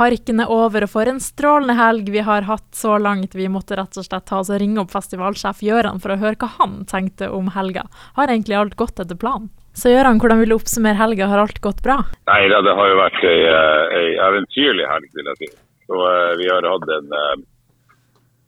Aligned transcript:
Parken 0.00 0.40
er 0.40 0.48
over, 0.48 0.86
og 0.86 0.88
for 0.94 1.08
en 1.10 1.18
strålende 1.20 1.74
helg 1.76 2.06
vi 2.08 2.22
har 2.24 2.46
hatt 2.48 2.70
så 2.72 2.94
langt. 2.96 3.34
Vi 3.36 3.50
måtte 3.52 3.76
rett 3.76 3.98
og 4.00 4.06
slett 4.06 4.24
ta 4.30 4.38
oss 4.40 4.48
og 4.48 4.56
ringe 4.62 4.80
opp 4.80 4.94
festivalsjef 4.94 5.58
Gjøran 5.66 6.00
for 6.00 6.14
å 6.14 6.16
høre 6.22 6.38
hva 6.40 6.48
han 6.54 6.78
tenkte 6.88 7.28
om 7.36 7.50
helga. 7.52 7.82
Har 8.16 8.32
egentlig 8.32 8.56
alt 8.56 8.78
gått 8.80 9.02
etter 9.02 9.18
planen? 9.20 9.50
Så 9.76 9.92
Gjøran, 9.92 10.16
hvordan 10.22 10.40
vil 10.40 10.54
du 10.54 10.56
oppsummere 10.56 10.96
helga, 10.96 11.28
har 11.28 11.42
alt 11.42 11.60
gått 11.60 11.82
bra? 11.84 11.98
Nei 12.30 12.40
da, 12.48 12.62
det 12.64 12.72
har 12.78 12.88
jo 12.88 12.96
vært 12.96 13.26
ei, 13.28 13.36
eh, 13.50 13.92
ei 13.98 14.08
eventyrlig 14.24 14.88
helg, 14.88 15.12
vil 15.18 15.28
jeg 15.34 15.40
si. 15.42 15.50
Så 15.84 16.00
uh, 16.00 16.32
vi 16.40 16.48
har 16.48 16.70
hatt 16.72 16.94
en, 16.96 17.12
uh, 17.12 18.00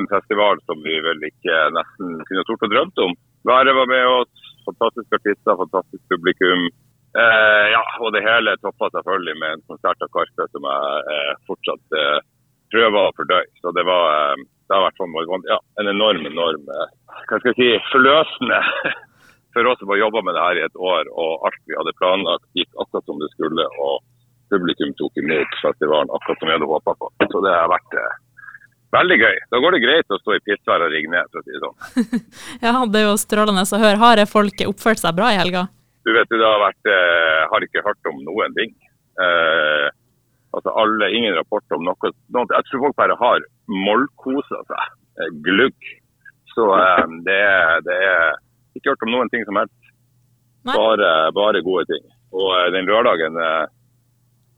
en, 0.00 0.08
festival 0.14 0.64
som 0.64 0.80
vi 0.86 0.96
vel 1.04 1.28
ikke 1.28 1.60
nesten 1.76 2.24
kunne 2.24 2.46
tort 2.48 2.64
å 2.64 2.72
drømt 2.72 3.04
om. 3.04 3.12
Været 3.52 3.76
var 3.82 3.92
med 3.92 4.14
oss, 4.14 4.48
fantastiske 4.64 5.20
artister, 5.20 5.60
fantastisk 5.60 6.08
publikum. 6.08 6.70
Eh, 7.14 7.66
ja, 7.70 7.82
og 8.02 8.10
det 8.14 8.24
hele 8.24 8.56
toppa 8.58 8.90
selvfølgelig 8.90 9.36
med 9.38 9.56
en 9.56 9.66
konsert 9.70 10.02
av 10.02 10.10
Karpe 10.14 10.48
som 10.50 10.66
jeg 10.66 11.14
eh, 11.14 11.34
fortsatt 11.46 11.98
eh, 12.00 12.18
prøver 12.74 13.00
å 13.00 13.14
fordøye. 13.18 13.46
Så 13.62 13.70
det 13.76 13.84
var 13.86 14.08
eh, 14.14 14.44
det 14.64 14.76
har 14.76 14.86
vært 14.86 15.00
sånn, 15.00 15.44
ja, 15.46 15.58
en 15.80 15.90
enorm, 15.92 16.24
enorm 16.26 16.70
eh, 16.72 16.92
hva 17.28 17.38
skal 17.38 17.52
jeg 17.52 17.58
si, 17.58 17.68
forløsende 17.92 18.60
for 19.54 19.70
oss 19.70 19.78
som 19.80 19.92
har 19.92 20.02
jobba 20.02 20.24
med 20.24 20.36
det 20.36 20.44
her 20.46 20.60
i 20.60 20.66
et 20.66 20.82
år. 20.90 21.10
Og 21.12 21.46
alt 21.46 21.60
vi 21.68 21.78
hadde 21.78 21.96
planlagt 22.00 22.58
gikk 22.58 22.70
akkurat 22.82 23.06
som 23.06 23.20
det 23.22 23.30
skulle. 23.36 23.68
Og 23.84 24.00
publikum 24.52 24.92
tok 24.98 25.22
imot 25.22 25.58
festivalen 25.62 26.12
akkurat 26.16 26.40
som 26.40 26.50
vi 26.50 26.56
hadde 26.56 26.70
håpa 26.70 26.96
på. 26.98 27.10
Så 27.30 27.44
det 27.44 27.54
har 27.54 27.70
vært 27.72 27.98
eh, 28.00 28.20
Veldig 28.94 29.16
gøy. 29.18 29.38
Da 29.50 29.58
går 29.58 29.74
det 29.74 29.78
greit 29.82 30.12
å 30.14 30.16
stå 30.20 30.36
i 30.36 30.42
pissvær 30.46 30.84
og 30.86 30.92
rigge 30.92 31.08
ned, 31.10 31.26
for 31.32 31.40
å 31.40 31.42
si 31.42 31.50
det 31.50 31.62
sånn. 31.64 32.20
ja, 32.62 32.74
det 32.86 33.00
er 33.00 33.08
jo 33.08 33.16
strålende 33.18 33.64
å 33.66 33.80
høre. 33.82 33.98
Har 33.98 34.22
folk 34.30 34.62
oppført 34.68 35.02
seg 35.02 35.16
bra 35.18 35.32
i 35.34 35.38
helga? 35.40 35.64
Du 36.04 36.12
vet, 36.12 36.28
det 36.28 36.44
har 36.44 36.60
vært 36.60 36.90
eh, 36.90 37.42
Har 37.50 37.64
ikke 37.64 37.84
hørt 37.84 38.10
om 38.10 38.20
noen 38.26 38.56
ting. 38.58 38.74
Eh, 39.24 39.86
altså 40.54 40.74
alle, 40.80 41.10
Ingen 41.16 41.36
rapport 41.38 41.76
om 41.76 41.84
noe, 41.86 42.10
noe. 42.34 42.48
Jeg 42.50 42.68
tror 42.68 42.86
folk 42.86 42.98
bare 42.98 43.16
har 43.20 43.46
mollkosa 43.72 44.60
seg. 44.68 44.98
Eh, 45.20 45.30
glugg. 45.46 45.94
Så 46.54 46.68
eh, 46.76 47.06
det, 47.26 47.38
er, 47.40 47.80
det 47.86 47.96
er 48.10 48.36
ikke 48.76 48.92
hørt 48.92 49.06
om 49.08 49.14
noen 49.16 49.32
ting 49.32 49.46
som 49.48 49.62
helst. 49.62 49.80
Bare, 50.64 51.08
bare, 51.36 51.64
gode 51.64 51.88
ting. 51.88 52.04
Og 52.36 52.52
eh, 52.58 52.68
den 52.76 52.88
lørdagen 52.88 53.36
eh, 53.40 53.64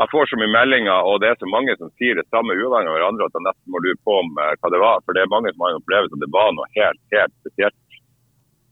Jeg 0.00 0.10
får 0.10 0.26
så 0.28 0.40
mye 0.40 0.50
meldinger, 0.50 1.06
og 1.06 1.20
det 1.22 1.30
er 1.30 1.38
så 1.38 1.48
mange 1.48 1.76
som 1.78 1.92
sier 2.00 2.16
det 2.18 2.26
samme 2.32 2.56
uavhengig 2.56 2.90
av 2.90 2.96
hverandre, 2.96 3.28
at 3.28 3.36
jeg 3.36 3.44
nesten 3.46 3.70
må 3.70 3.84
lure 3.84 4.00
på 4.02 4.16
om 4.24 4.32
hva 4.34 4.72
det 4.74 4.80
var. 4.82 5.04
For 5.04 5.14
det 5.14 5.22
er 5.22 5.30
mange 5.30 5.52
som 5.52 5.62
har 5.62 5.76
en 5.76 5.84
opplevelse 5.84 6.16
at 6.16 6.24
det 6.24 6.34
var 6.34 6.50
noe 6.56 6.72
helt, 6.74 7.02
helt 7.14 7.36
spesielt. 7.44 8.00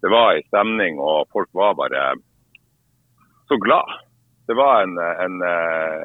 Det 0.03 0.11
var 0.11 0.35
en 0.35 0.49
stemning, 0.49 0.99
og 0.99 1.29
folk 1.31 1.47
var 1.55 1.77
bare 1.79 2.09
så 3.53 3.61
glad. 3.61 3.97
Det 4.49 4.57
var 4.59 4.83
en, 4.83 4.97
en, 4.99 5.37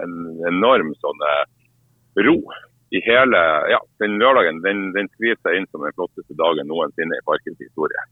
en 0.03 0.17
enorm 0.51 0.93
sånn 1.01 1.23
eh, 1.31 1.43
ro 2.27 2.37
i 2.95 3.01
hele 3.03 3.39
Ja, 3.71 3.79
den 3.99 4.15
lørdagen 4.21 4.61
den, 4.63 4.91
den 4.95 5.09
skriver 5.15 5.39
seg 5.43 5.57
inn 5.57 5.67
som 5.71 5.83
den 5.83 5.95
flotteste 5.97 6.37
dagen 6.39 6.69
noensinne 6.69 7.17
i 7.17 7.25
parkens 7.27 7.59
historie. 7.59 8.05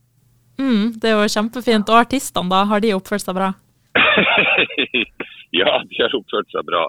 Mm, 0.60 0.96
det 1.00 1.12
er 1.12 1.20
jo 1.20 1.32
kjempefint. 1.36 1.88
Og 1.92 2.00
artistene, 2.00 2.50
da? 2.52 2.64
Har 2.68 2.82
de 2.84 2.94
oppført 2.96 3.24
seg 3.24 3.36
bra? 3.36 3.52
ja, 5.60 5.72
de 5.88 6.00
har 6.02 6.16
oppført 6.16 6.52
seg 6.52 6.68
bra. 6.68 6.84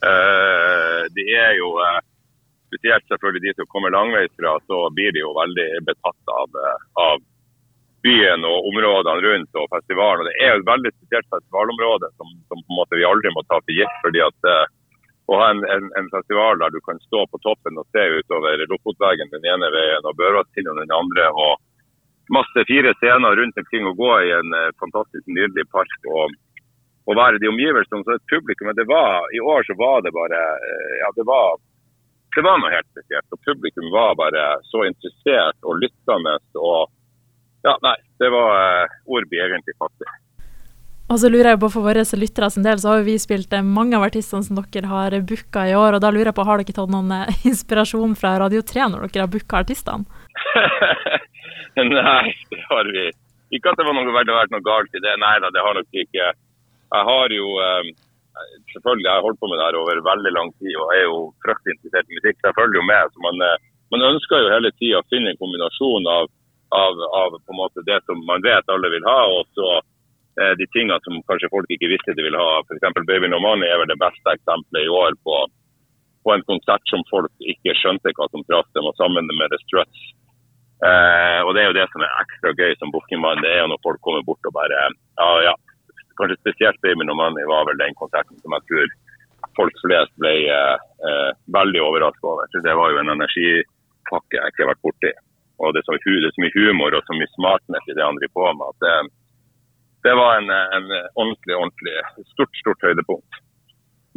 Uh, 0.00 1.02
det 1.14 1.26
er 1.36 1.58
jo 1.58 1.74
uh, 1.76 1.98
Spesielt 2.70 3.02
selvfølgelig 3.10 3.42
de 3.48 3.52
som 3.58 3.66
kommer 3.66 3.90
langveisfra, 3.90 4.52
så 4.70 4.76
blir 4.94 5.10
de 5.10 5.24
jo 5.24 5.32
veldig 5.34 5.64
betatt 5.88 6.30
av, 6.30 6.58
av 7.02 7.16
byen 8.02 8.44
og 8.48 8.66
områdene 8.70 9.22
rundt 9.26 9.58
og 9.60 9.70
festivalen. 9.74 10.24
Og 10.24 10.28
det 10.28 10.36
er 10.40 10.56
et 10.56 10.68
veldig 10.68 10.92
spesielt 10.96 11.28
festivalområde 11.34 12.10
som, 12.16 12.28
som, 12.48 12.60
på 12.60 12.72
en 12.72 12.78
måte 12.80 13.00
vi 13.00 13.08
aldri 13.08 13.32
må 13.34 13.44
ta 13.46 13.60
for 13.60 13.76
gitt. 13.76 13.96
fordi 14.04 14.22
at 14.24 14.48
uh, 14.48 14.68
Å 15.30 15.38
ha 15.38 15.48
en, 15.54 15.60
en, 15.72 15.90
en, 15.94 16.08
festival 16.10 16.58
der 16.58 16.72
du 16.74 16.80
kan 16.82 16.98
stå 17.06 17.22
på 17.30 17.38
toppen 17.44 17.76
og 17.78 17.86
se 17.94 18.02
utover 18.18 18.64
Lofotveggen 18.66 19.30
den 19.30 19.44
ene 19.46 19.68
veien 19.70 20.08
og 20.08 20.16
Børvatstinden 20.18 20.80
den 20.82 20.94
andre. 20.96 21.28
og 21.30 21.60
Masse 22.34 22.64
fire 22.66 22.94
scener 22.98 23.36
rundt 23.38 23.58
omkring 23.58 23.86
og 23.90 23.98
gå 24.00 24.12
i 24.26 24.32
en 24.38 24.54
uh, 24.56 24.70
fantastisk 24.82 25.26
nydelig 25.28 25.68
park. 25.70 25.98
og 26.08 26.38
å 27.10 27.16
være 27.16 27.40
de 27.42 27.48
omgivelsene 27.50 28.04
som 28.04 28.14
et 28.14 28.30
publikum. 28.30 28.68
Men 28.70 28.78
det 28.78 28.86
var, 28.86 29.26
i 29.34 29.40
år 29.40 29.64
så 29.66 29.74
var 29.78 30.02
det 30.04 30.14
bare 30.14 30.40
uh, 30.62 30.94
ja, 31.02 31.10
det 31.16 31.26
var, 31.26 31.60
det 32.36 32.44
var 32.46 32.58
noe 32.62 32.72
helt 32.72 32.90
spesielt. 32.94 33.28
og 33.34 33.44
Publikum 33.46 33.92
var 33.92 34.16
bare 34.18 34.46
så 34.70 34.86
interessert 34.88 35.58
og 35.62 35.78
lyttende. 35.84 36.38
og 36.56 36.89
ja, 37.66 37.76
nei. 37.84 37.96
Det 38.20 38.28
var 38.32 38.56
uh, 38.56 38.98
ord 39.12 39.26
vi 39.30 39.40
egentlig 39.42 39.76
fattig. 39.78 40.08
Og 41.10 41.18
så 41.18 41.30
lurer 41.30 41.52
jeg 41.52 41.60
på 41.62 41.70
For 41.74 41.84
våre 41.84 42.04
lyttere 42.22 42.50
sin 42.54 42.66
del 42.66 42.78
så 42.82 42.94
har 42.94 43.06
vi 43.06 43.16
spilt 43.18 43.52
eh, 43.56 43.66
mange 43.66 43.98
av 43.98 44.06
artistene 44.06 44.46
som 44.46 44.58
dere 44.60 44.90
har 44.90 45.16
booka 45.26 45.64
i 45.66 45.74
år. 45.74 45.96
og 45.96 46.04
da 46.04 46.12
lurer 46.14 46.30
jeg 46.30 46.38
på, 46.38 46.46
Har 46.46 46.60
dere 46.60 46.76
tatt 46.76 46.92
noen 46.92 47.10
eh, 47.16 47.40
inspirasjon 47.50 48.14
fra 48.20 48.36
Radio 48.42 48.62
3 48.62 48.90
når 48.92 49.08
dere 49.08 49.26
har 49.26 49.32
booka 49.32 49.64
artistene? 49.64 50.06
nei, 51.80 52.30
det 52.52 52.62
har 52.68 52.92
vi. 52.94 53.08
Ikke 53.56 53.72
at 53.72 53.80
det 53.80 53.88
var 53.88 53.96
noe, 53.98 54.06
det 54.06 54.36
vært 54.36 54.54
noe 54.54 54.66
galt 54.66 54.94
i 54.94 55.02
det. 55.02 55.16
Nei 55.18 55.34
da, 55.42 55.50
det 55.50 55.64
har 55.66 55.74
nok 55.74 55.98
ikke. 56.04 56.30
Jeg 56.90 57.06
har 57.10 57.34
jo 57.34 57.48
selvfølgelig 58.70 59.06
jeg 59.06 59.16
har 59.18 59.24
holdt 59.26 59.40
på 59.42 59.48
med 59.50 59.58
det 59.58 59.66
her 59.66 59.76
over 59.78 59.98
veldig 60.06 60.30
lang 60.32 60.50
tid 60.62 60.76
og 60.78 60.92
er 60.94 61.02
jo 61.02 61.16
fryktelig 61.42 61.74
interessert 61.74 62.06
i 62.06 62.18
musikk. 62.18 62.38
Jeg 62.46 62.56
følger 62.56 62.78
jo 62.78 62.86
med. 62.86 63.10
så 63.10 63.24
man, 63.26 63.42
man 63.94 64.06
ønsker 64.14 64.44
jo 64.44 64.52
hele 64.54 64.70
tida 64.78 65.02
å 65.02 65.08
finne 65.10 65.34
en 65.34 65.42
kombinasjon 65.42 66.06
av 66.14 66.30
av, 66.70 67.00
av, 67.22 67.38
på 67.44 67.52
en 67.52 67.60
måte 67.62 67.82
det 67.86 67.98
som 68.06 68.20
man 68.26 68.42
vet 68.42 68.68
alle 68.70 68.90
vil 68.92 69.06
ha, 69.06 69.20
og 69.36 69.48
så 69.58 69.70
eh, 70.40 70.52
de 70.60 70.66
tingene 70.74 70.98
som 71.04 71.18
kanskje 71.30 71.50
folk 71.54 71.70
ikke 71.74 71.90
visste 71.90 72.14
de 72.14 72.26
ville 72.26 72.38
ha. 72.38 72.60
F.eks. 72.62 73.02
Baby 73.08 73.30
No 73.30 73.40
Money 73.42 73.70
er 73.70 73.80
vel 73.82 73.90
det 73.90 73.98
beste 74.00 74.36
eksempelet 74.36 74.86
i 74.86 74.92
år 75.00 75.16
på, 75.26 75.38
på, 76.24 76.34
en 76.34 76.46
konsert 76.46 76.84
som 76.92 77.02
folk 77.10 77.32
ikke 77.54 77.74
skjønte 77.80 78.14
hva 78.14 78.28
som 78.30 78.46
traff 78.46 78.68
dem, 78.76 78.86
og 78.86 78.98
sammen 79.00 79.30
med 79.30 79.50
The 79.50 79.58
Struts. 79.64 80.04
Eh, 80.86 81.40
og 81.44 81.54
Det 81.56 81.64
er 81.64 81.68
jo 81.68 81.78
det 81.80 81.88
som 81.92 82.06
er 82.06 82.20
ekstra 82.22 82.54
gøy 82.54 82.76
som 82.78 82.92
bookingmann, 82.94 83.42
det 83.44 83.50
er 83.50 83.64
jo 83.64 83.72
når 83.72 83.82
folk 83.84 84.00
kommer 84.06 84.22
bort 84.24 84.46
og 84.48 84.56
bare 84.56 84.86
ja, 84.86 85.30
ja. 85.50 85.56
Kanskje 86.20 86.38
spesielt 86.40 86.80
Baby 86.84 87.04
No 87.08 87.16
Money 87.16 87.44
var 87.48 87.66
vel 87.68 87.80
den 87.80 87.96
konserten 87.98 88.38
som 88.40 88.54
jeg 88.56 88.66
tror 88.68 88.94
folk 89.56 89.76
flest 89.82 90.12
ble 90.20 90.32
eh, 90.52 90.86
eh 91.08 91.30
veldig 91.50 91.82
overrasket 91.82 92.30
over. 92.30 92.46
Så 92.52 92.62
Det 92.62 92.76
var 92.78 92.92
jo 92.92 93.00
en 93.02 93.12
energipakke 93.16 94.38
jeg 94.38 94.52
ikke 94.52 94.64
har 94.64 94.72
vært 94.72 94.86
borti 94.86 95.12
og 95.60 95.74
det 95.74 95.82
er, 95.82 95.86
så, 95.86 95.96
det 96.00 96.28
er 96.28 96.34
så 96.34 96.44
mye 96.44 96.56
humor 96.56 96.96
og 96.96 97.06
så 97.06 97.16
mye 97.16 97.32
smartness 97.36 97.88
i 97.88 97.96
det 97.96 98.04
han 98.06 98.18
driver 98.18 98.36
på 98.38 98.48
med. 98.56 98.72
at 98.72 98.84
det, 98.84 98.94
det 100.08 100.14
var 100.16 100.40
en, 100.40 100.50
en, 100.76 100.90
ordentlig 101.20 101.56
ordentlig 101.56 101.96
stort 102.32 102.60
stort 102.62 102.86
høydepunkt. 102.88 103.40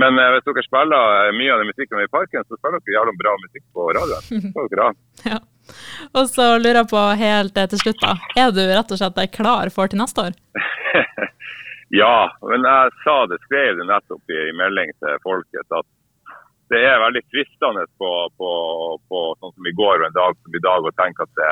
Men 0.02 0.18
eh, 0.20 0.30
hvis 0.34 0.46
dere 0.48 0.66
spiller 0.66 1.34
mye 1.38 1.54
av 1.54 1.62
den 1.62 1.70
musikken 1.70 2.02
i 2.02 2.12
parken, 2.14 2.46
så 2.48 2.58
spiller 2.58 2.80
dere 2.80 2.96
jævlig 2.98 3.16
bra 3.20 3.34
musikk 3.44 3.66
på 3.76 3.90
radioen. 3.98 5.02
ja. 5.34 5.42
Og 6.18 6.30
så 6.32 6.48
lurer 6.60 6.82
jeg 6.82 6.92
på 6.92 7.04
helt 7.20 7.60
til 7.74 7.82
slutt, 7.84 8.02
da. 8.02 8.16
Er 8.40 8.56
du 8.56 8.64
rett 8.64 8.96
og 8.96 9.00
slett 9.00 9.36
klar 9.36 9.72
for 9.76 9.92
til 9.92 10.02
neste 10.02 10.30
år? 10.30 10.40
ja, 12.02 12.16
men 12.50 12.66
jeg 12.68 12.96
sa 13.04 13.18
det, 13.32 13.44
skrev 13.46 13.78
det 13.80 13.90
nettopp 13.92 14.34
i 14.34 14.42
melding 14.60 14.96
til 15.04 15.22
folket 15.28 15.78
at 15.80 15.90
det 16.72 16.82
er 16.88 17.02
veldig 17.04 17.24
fristende 17.32 17.84
på, 18.00 18.12
på, 18.40 18.50
på, 19.10 19.22
sånn 19.40 19.54
som 19.56 19.68
i 19.68 19.76
går 19.78 20.02
og 20.02 20.08
en 20.08 20.16
dag 20.16 20.38
som 20.40 20.56
i 20.56 20.64
dag 20.64 20.86
å 20.88 20.94
tenke 21.00 21.26
at 21.26 21.34
det, 21.40 21.50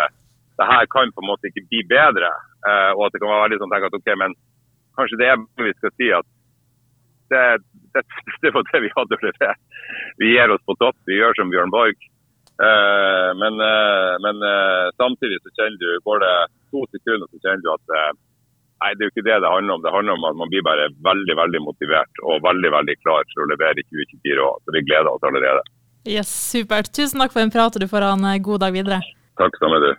det, 0.60 0.68
her 0.70 0.88
kan 0.94 1.12
på 1.16 1.24
en 1.24 1.32
måte 1.32 1.52
ikke 1.52 1.66
bli 1.68 1.82
bedre. 1.90 2.32
Eh, 2.68 2.92
og 2.96 3.08
at 3.08 3.16
det 3.16 3.22
kan 3.22 3.32
være 3.34 3.46
veldig 3.48 3.60
sånn 3.62 3.74
tenke 3.74 3.92
at 3.92 4.00
ok, 4.00 4.14
men 4.24 4.38
kanskje 5.00 5.20
det 5.22 5.30
er 5.34 5.44
vi 5.66 5.76
skal 5.80 5.94
si 5.98 6.10
at 6.16 6.30
det, 7.32 7.44
det, 7.96 8.06
det 8.46 8.54
var 8.56 8.68
det 8.72 8.84
vi 8.86 8.96
hadde 8.96 9.20
å 9.20 9.28
levere. 9.28 9.60
Vi 10.22 10.34
gir 10.34 10.56
oss 10.56 10.66
på 10.68 10.78
topp, 10.80 10.98
vi 11.10 11.20
gjør 11.20 11.38
som 11.38 11.54
Bjørn 11.54 11.74
Borg. 11.74 12.10
Eh, 12.62 13.30
men, 13.42 13.62
eh, 13.68 14.16
men 14.26 14.44
eh, 14.48 14.88
samtidig 15.00 15.40
så 15.42 15.54
kjenner 15.56 15.80
du, 15.82 15.92
går 16.08 16.24
det 16.24 16.36
to 16.74 16.84
sekunder, 16.94 17.28
så 17.30 17.42
kjenner 17.42 17.64
du 17.66 17.72
at 17.74 17.96
eh, 17.98 18.12
Nei, 18.82 18.96
det 18.98 19.04
er 19.04 19.10
jo 19.10 19.14
ikke 19.14 19.28
det 19.28 19.38
det 19.44 19.50
handler 19.54 19.78
om. 19.78 19.84
Det 19.86 19.94
handler 19.94 20.18
om 20.18 20.24
at 20.26 20.38
man 20.40 20.50
blir 20.50 20.64
bare 20.66 20.88
veldig 21.06 21.36
veldig 21.38 21.62
motivert 21.68 22.24
og 22.26 22.42
veldig 22.48 22.72
veldig 22.74 22.96
klar 23.04 23.28
for 23.34 23.46
å 23.46 23.50
levere 23.52 23.78
i 23.78 23.86
2024 23.86 24.46
òg. 24.48 24.58
Så 24.66 24.74
vi 24.74 24.86
gleder 24.88 25.12
oss 25.12 25.28
allerede. 25.30 25.62
Yes, 26.10 26.32
Supert. 26.34 26.90
Tusen 26.98 27.22
takk 27.22 27.36
for 27.36 27.46
en 27.46 27.54
prat, 27.54 27.78
og 27.78 27.84
du 27.84 27.86
får 27.92 28.08
ha 28.08 28.16
en 28.18 28.26
eh, 28.26 28.42
god 28.42 28.64
dag 28.66 28.74
videre. 28.74 28.98
Takk 29.38 29.60
samme 29.62 29.78
du. 29.84 29.92